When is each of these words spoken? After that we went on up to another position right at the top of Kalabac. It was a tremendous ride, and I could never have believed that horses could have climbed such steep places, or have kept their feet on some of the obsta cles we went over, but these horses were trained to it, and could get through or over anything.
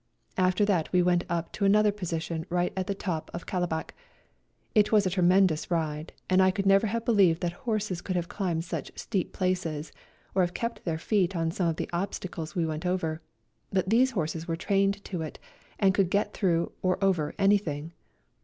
After 0.39 0.65
that 0.65 0.91
we 0.91 1.03
went 1.03 1.25
on 1.29 1.37
up 1.37 1.51
to 1.51 1.63
another 1.63 1.91
position 1.91 2.43
right 2.49 2.73
at 2.75 2.87
the 2.87 2.95
top 2.95 3.29
of 3.35 3.45
Kalabac. 3.45 3.91
It 4.73 4.91
was 4.91 5.05
a 5.05 5.11
tremendous 5.11 5.69
ride, 5.69 6.11
and 6.27 6.41
I 6.41 6.49
could 6.49 6.65
never 6.65 6.87
have 6.87 7.05
believed 7.05 7.41
that 7.41 7.53
horses 7.69 8.01
could 8.01 8.15
have 8.15 8.27
climbed 8.27 8.65
such 8.65 8.91
steep 8.95 9.31
places, 9.31 9.91
or 10.33 10.41
have 10.41 10.55
kept 10.55 10.85
their 10.85 10.97
feet 10.97 11.35
on 11.35 11.51
some 11.51 11.67
of 11.67 11.75
the 11.75 11.87
obsta 11.93 12.27
cles 12.31 12.55
we 12.55 12.65
went 12.65 12.83
over, 12.87 13.21
but 13.71 13.91
these 13.91 14.09
horses 14.17 14.47
were 14.47 14.55
trained 14.55 15.03
to 15.05 15.21
it, 15.21 15.37
and 15.77 15.93
could 15.93 16.09
get 16.09 16.33
through 16.33 16.71
or 16.81 16.97
over 17.03 17.35
anything. 17.37 17.91